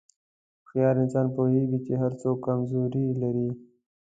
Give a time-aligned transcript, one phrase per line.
[0.59, 3.49] هوښیار انسان پوهېږي چې هر څوک کمزوري لري.